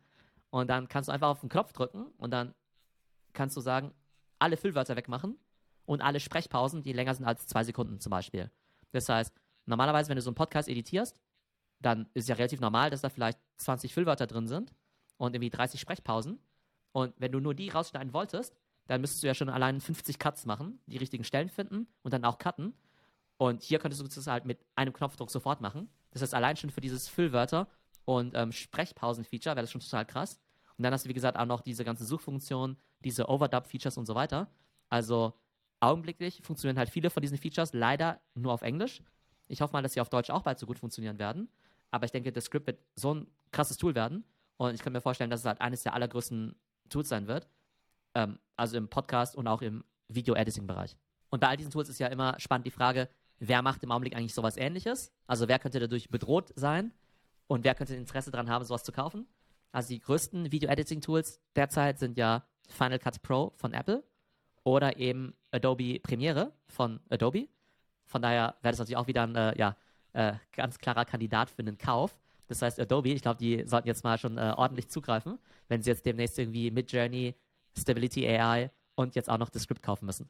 [0.51, 2.55] Und dann kannst du einfach auf den Knopf drücken und dann
[3.33, 3.95] kannst du sagen,
[4.39, 5.39] alle Füllwörter wegmachen
[5.87, 8.51] und alle Sprechpausen, die länger sind als zwei Sekunden zum Beispiel.
[8.91, 9.33] Das heißt,
[9.67, 11.22] normalerweise, wenn du so einen Podcast editierst,
[11.83, 14.73] dann ist es ja relativ normal, dass da vielleicht 20 Füllwörter drin sind
[15.17, 16.39] und irgendwie 30 Sprechpausen.
[16.93, 20.47] Und wenn du nur die rausschneiden wolltest, dann müsstest du ja schon allein 50 Cuts
[20.47, 22.75] machen, die richtigen Stellen finden und dann auch cutten.
[23.37, 25.89] Und hier könntest du das halt mit einem Knopfdruck sofort machen.
[26.11, 27.69] Das heißt, allein schon für dieses Füllwörter
[28.05, 30.41] und ähm, Sprechpausen-Feature wäre das schon total krass.
[30.77, 34.15] Und dann hast du, wie gesagt, auch noch diese ganzen Suchfunktionen, diese Overdub-Features und so
[34.15, 34.51] weiter.
[34.89, 35.33] Also
[35.81, 39.03] augenblicklich funktionieren halt viele von diesen Features leider nur auf Englisch.
[39.49, 41.49] Ich hoffe mal, dass sie auf Deutsch auch bald so gut funktionieren werden.
[41.93, 44.25] Aber ich denke, das Script wird so ein krasses Tool werden.
[44.57, 46.57] Und ich kann mir vorstellen, dass es halt eines der allergrößten
[46.89, 47.49] Tools sein wird.
[48.15, 50.97] Ähm, also im Podcast und auch im Video-Editing-Bereich.
[51.31, 54.17] Und bei all diesen Tools ist ja immer spannend die Frage, wer macht im Augenblick
[54.17, 55.13] eigentlich sowas ähnliches?
[55.27, 56.93] Also wer könnte dadurch bedroht sein?
[57.47, 59.27] Und wer könnte Interesse daran haben, sowas zu kaufen?
[59.71, 64.05] Also die größten Video-Editing-Tools derzeit sind ja Final Cut Pro von Apple
[64.65, 67.49] oder eben Adobe Premiere von Adobe.
[68.07, 69.77] Von daher wäre das natürlich auch wieder ein äh, ja,
[70.13, 72.19] äh, ganz klarer Kandidat für einen Kauf.
[72.49, 75.91] Das heißt, Adobe, ich glaube, die sollten jetzt mal schon äh, ordentlich zugreifen, wenn sie
[75.91, 77.35] jetzt demnächst irgendwie Midjourney,
[77.79, 80.29] Stability AI und jetzt auch noch das Script kaufen müssen.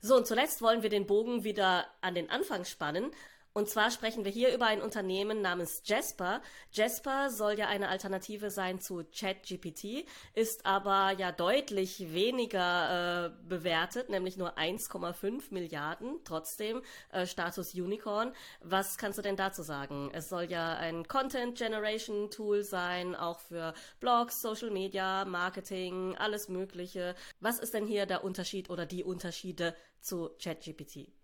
[0.00, 3.10] So, und zuletzt wollen wir den Bogen wieder an den Anfang spannen.
[3.52, 6.40] Und zwar sprechen wir hier über ein Unternehmen namens Jasper.
[6.70, 14.08] Jasper soll ja eine Alternative sein zu ChatGPT, ist aber ja deutlich weniger äh, bewertet,
[14.08, 18.32] nämlich nur 1,5 Milliarden, trotzdem äh, Status Unicorn.
[18.62, 20.10] Was kannst du denn dazu sagen?
[20.12, 26.48] Es soll ja ein Content Generation Tool sein, auch für Blogs, Social Media, Marketing, alles
[26.48, 27.16] Mögliche.
[27.40, 31.19] Was ist denn hier der Unterschied oder die Unterschiede zu ChatGPT?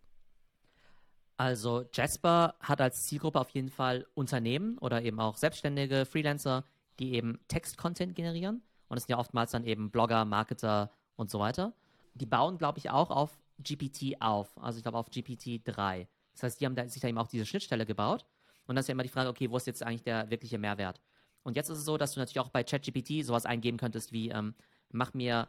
[1.36, 6.64] Also Jasper hat als Zielgruppe auf jeden Fall Unternehmen oder eben auch selbstständige Freelancer,
[6.98, 8.62] die eben Text-Content generieren.
[8.88, 11.74] Und es sind ja oftmals dann eben Blogger, Marketer und so weiter.
[12.14, 14.56] Die bauen, glaube ich, auch auf GPT auf.
[14.62, 16.08] Also ich glaube auf GPT 3.
[16.32, 18.24] Das heißt, die haben da, sich da eben auch diese Schnittstelle gebaut.
[18.66, 21.00] Und dann ist ja immer die Frage, okay, wo ist jetzt eigentlich der wirkliche Mehrwert?
[21.42, 24.30] Und jetzt ist es so, dass du natürlich auch bei ChatGPT sowas eingeben könntest wie,
[24.30, 24.54] ähm,
[24.90, 25.48] mach mir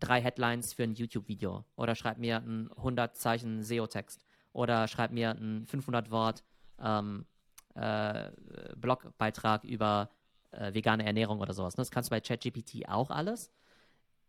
[0.00, 4.23] drei Headlines für ein YouTube-Video oder schreib mir einen 100 Zeichen SEO-Text
[4.54, 6.42] oder schreib mir einen 500 Wort
[6.80, 7.26] ähm,
[7.74, 8.30] äh,
[8.76, 10.08] Blogbeitrag über
[10.52, 11.74] äh, vegane Ernährung oder sowas.
[11.74, 13.50] Das kannst du bei ChatGPT auch alles.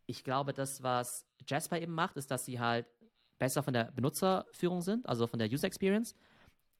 [0.08, 2.88] Ich glaube, das, was Jasper eben macht, ist, dass sie halt
[3.38, 6.16] besser von der Benutzerführung sind, also von der User Experience,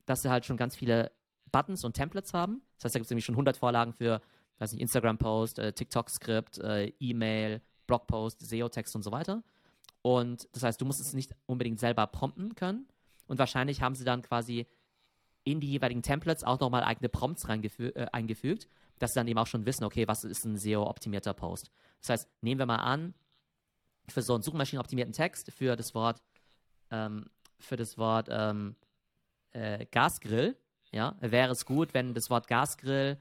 [0.06, 1.12] dass sie halt schon ganz viele
[1.52, 2.62] Buttons und Templates haben.
[2.78, 4.22] Das heißt, da gibt es nämlich schon 100 Vorlagen für,
[4.60, 9.44] weiß nicht, Instagram-Post, äh, TikTok-Skript, äh, E-Mail, Blogpost, SEO-Text und so weiter.
[10.02, 12.88] Und das heißt, du musst es nicht unbedingt selber prompten können,
[13.28, 14.68] und wahrscheinlich haben sie dann quasi
[15.44, 18.68] in die jeweiligen Templates auch nochmal eigene Prompts äh, eingefügt,
[19.00, 21.72] dass sie dann eben auch schon wissen, okay, was ist ein SEO-optimierter Post.
[22.02, 23.14] Das heißt, nehmen wir mal an,
[24.10, 26.22] für so einen suchmaschinenoptimierten Text, für das Wort,
[26.92, 28.76] ähm, für das Wort ähm,
[29.52, 30.58] äh, Gasgrill,
[30.92, 33.18] ja, wäre es gut, wenn das Wort Gasgrill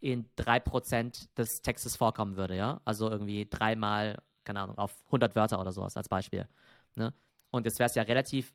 [0.00, 2.80] in 3% des Textes vorkommen würde, ja.
[2.84, 6.46] Also irgendwie dreimal, keine Ahnung, auf 100 Wörter oder sowas als Beispiel.
[6.94, 7.14] Ne?
[7.50, 8.52] Und jetzt wäre es ja relativ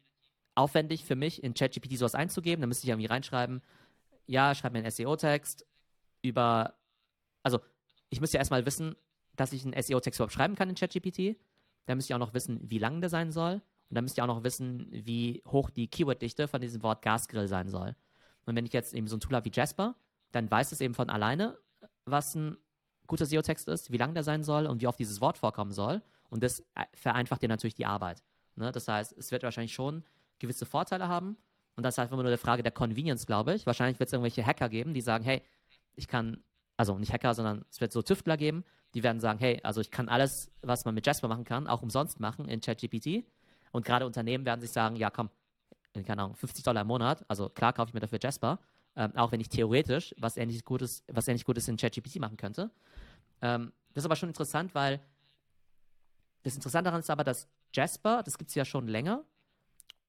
[0.56, 2.62] aufwendig für mich, in ChatGPT sowas einzugeben.
[2.62, 3.62] Da müsste ich irgendwie reinschreiben,
[4.28, 5.66] ja, schreib mir einen SEO-Text
[6.22, 6.76] über,
[7.44, 7.60] also
[8.10, 8.96] ich müsste ja erstmal wissen,
[9.36, 11.38] dass ich einen SEO-Text überhaupt schreiben kann in ChatGPT.
[11.86, 13.54] Dann müsste ich auch noch wissen, wie lang der sein soll.
[13.54, 17.48] Und dann müsste ich auch noch wissen, wie hoch die Keyword-Dichte von diesem Wort Gasgrill
[17.48, 17.96] sein soll.
[18.46, 19.96] Und wenn ich jetzt eben so ein Tool habe wie Jasper,
[20.32, 21.58] dann weiß es eben von alleine,
[22.06, 22.58] was ein
[23.08, 26.02] guter SEO-Text ist, wie lang der sein soll und wie oft dieses Wort vorkommen soll.
[26.30, 28.24] Und das vereinfacht dir natürlich die Arbeit.
[28.56, 28.72] Ne?
[28.72, 30.04] Das heißt, es wird wahrscheinlich schon
[30.42, 31.38] gewisse Vorteile haben.
[31.76, 33.66] Und das ist einfach nur eine Frage der Convenience, glaube ich.
[33.66, 35.42] Wahrscheinlich wird es irgendwelche Hacker geben, die sagen, hey,
[35.96, 36.44] ich kann,
[36.78, 39.92] also nicht Hacker, sondern es wird so Tüftler geben, die werden sagen, hey, also ich
[39.92, 43.26] kann alles, was man mit Jasper machen kann, auch umsonst machen in ChatGPT.
[43.72, 45.30] Und gerade Unternehmen werden sich sagen, ja komm,
[45.94, 48.60] keine Ahnung, 50 Dollar im Monat, also klar kaufe ich mir dafür Jasper,
[48.96, 52.72] ähm, auch wenn ich theoretisch was ähnliches Gutes, was ähnlich Gutes in ChatGPT machen könnte.
[53.42, 55.00] Ähm, das ist aber schon interessant, weil
[56.44, 59.24] das Interessante daran ist aber, dass Jasper, das gibt es ja schon länger,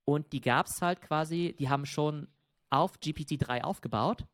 [0.04, 2.28] und die gab es halt quasi, die haben schon
[2.70, 4.24] auf GPT-3 aufgebaut,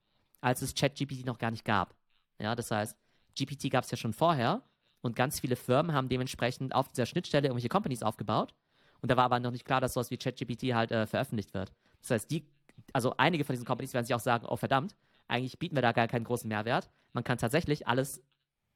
[0.41, 1.95] als es ChatGPT noch gar nicht gab.
[2.41, 2.97] Ja, das heißt,
[3.37, 4.63] GPT gab es ja schon vorher
[5.01, 8.55] und ganz viele Firmen haben dementsprechend auf dieser Schnittstelle irgendwelche Companies aufgebaut.
[9.01, 11.73] Und da war aber noch nicht klar, dass sowas wie ChatGPT halt äh, veröffentlicht wird.
[12.01, 12.47] Das heißt, die,
[12.93, 14.97] also einige von diesen Companies werden sich auch sagen, oh verdammt,
[15.29, 16.91] eigentlich bieten wir da gar keinen großen Mehrwert.
[17.13, 18.23] Man kann tatsächlich alles,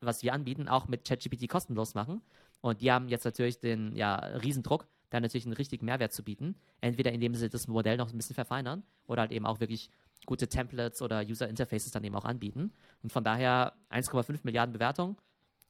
[0.00, 2.22] was wir anbieten, auch mit ChatGPT kostenlos machen.
[2.60, 6.56] Und die haben jetzt natürlich den ja, Riesendruck, da natürlich einen richtigen Mehrwert zu bieten.
[6.80, 9.90] Entweder indem sie das Modell noch ein bisschen verfeinern oder halt eben auch wirklich
[10.26, 12.72] gute Templates oder User Interfaces dann eben auch anbieten.
[13.02, 15.20] Und von daher 1,5 Milliarden Bewertung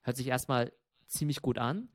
[0.02, 0.72] hört sich erstmal
[1.07, 1.88] ziemlich gut an,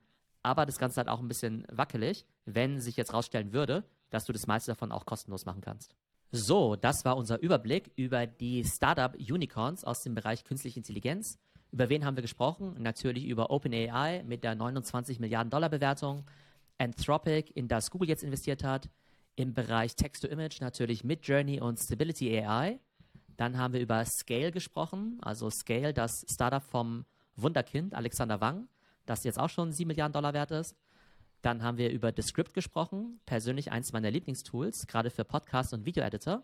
[0.43, 4.33] aber das Ganze halt auch ein bisschen wackelig, wenn sich jetzt rausstellen würde, dass du
[4.33, 5.95] das meiste davon auch kostenlos machen kannst.
[6.31, 11.39] So, das war unser Überblick über die Startup Unicorns aus dem Bereich künstliche Intelligenz.
[11.71, 12.75] Über wen haben wir gesprochen?
[12.79, 16.25] Natürlich über OpenAI mit der 29 Milliarden Dollar Bewertung.
[16.78, 18.90] Anthropic, in das Google jetzt investiert hat.
[19.36, 22.80] Im Bereich Text-to-Image natürlich Midjourney und Stability AI.
[23.38, 28.68] Dann haben wir über Scale gesprochen, also Scale, das Startup vom Wunderkind Alexander Wang,
[29.06, 30.76] das jetzt auch schon 7 Milliarden Dollar wert ist.
[31.44, 36.44] Dann haben wir über Descript gesprochen, persönlich eins meiner Lieblingstools, gerade für Podcast und Video-Editor.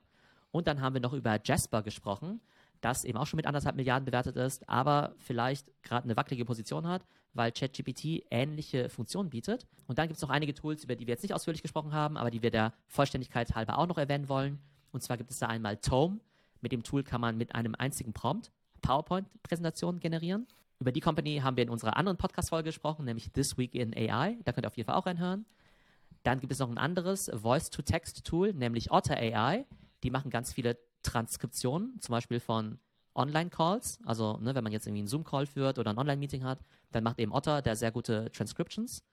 [0.52, 2.42] Und dann haben wir noch über Jasper gesprochen,
[2.84, 6.88] das eben auch schon mit anderthalb Milliarden bewertet ist, aber vielleicht gerade eine wackelige Position
[6.88, 9.66] hat, weil ChatGPT ähnliche Funktionen bietet.
[9.88, 12.18] Und dann gibt es noch einige Tools, über die wir jetzt nicht ausführlich gesprochen haben,
[12.18, 14.60] aber die wir der Vollständigkeit halber auch noch erwähnen wollen.
[14.92, 16.20] Und zwar gibt es da einmal Tome
[16.62, 20.46] Mit dem Tool kann man mit einem einzigen Prompt PowerPoint-Präsentationen generieren.
[20.80, 24.38] Über die Company haben wir in unserer anderen Podcast-Folge gesprochen, nämlich This Week in AI.
[24.44, 25.46] Da könnt ihr auf jeden Fall auch reinhören.
[26.24, 29.66] Dann gibt es noch ein anderes Voice-to-Text-Tool, nämlich Otter AI.
[30.04, 32.80] Die machen ganz viele Transkriptionen, zum Beispiel von
[33.16, 34.00] Online-Calls.
[34.06, 36.60] Also, ne, wenn man jetzt irgendwie einen Zoom-Call führt oder ein Online-Meeting hat,
[36.92, 39.04] dann macht eben Otter der sehr gute Transcriptions.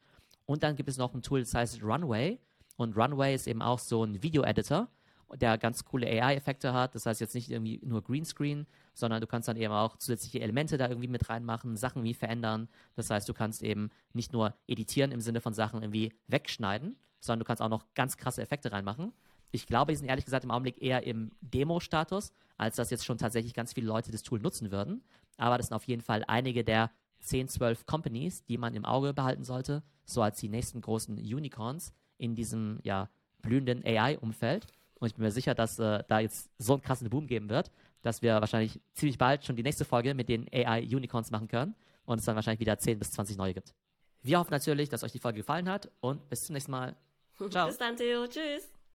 [0.47, 2.39] Und dann gibt es noch ein Tool, das heißt Runway.
[2.77, 4.89] Und Runway ist eben auch so ein Video-Editor,
[5.37, 6.95] der ganz coole AI-Effekte hat.
[6.95, 10.79] Das heißt jetzt nicht irgendwie nur Greenscreen, sondern du kannst dann eben auch zusätzliche Elemente
[10.79, 12.69] da irgendwie mit reinmachen, Sachen wie verändern.
[12.97, 17.41] Das heißt, du kannst eben nicht nur editieren im Sinne von Sachen irgendwie wegschneiden, sondern
[17.41, 19.13] du kannst auch noch ganz krasse Effekte reinmachen.
[19.51, 23.19] Ich glaube, die sind ehrlich gesagt im Augenblick eher im Demo-Status, als dass jetzt schon
[23.19, 25.03] tatsächlich ganz viele Leute das Tool nutzen würden.
[25.37, 29.13] Aber das sind auf jeden Fall einige der 10, 12 Companies, die man im Auge
[29.13, 33.09] behalten sollte, so als die nächsten großen Unicorns in diesem ja,
[33.43, 34.67] blühenden AI-Umfeld.
[34.95, 37.71] Und ich bin mir sicher, dass äh, da jetzt so einen krassen Boom geben wird,
[38.03, 42.19] dass wir wahrscheinlich ziemlich bald schon die nächste Folge mit den AI-Unicorns machen können und
[42.19, 43.75] es dann wahrscheinlich wieder 10 bis 20 neue gibt.
[44.23, 46.97] Wir hoffen natürlich, dass euch die Folge gefallen hat und bis zum nächsten Mal.
[47.51, 47.69] Ciao.
[47.69, 48.27] Bis dann, Theo.
[48.27, 48.80] Tschüss.